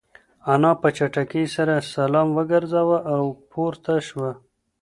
[0.53, 4.31] انا په چټکۍ سره سلام وگرځاوه او پورته شوه.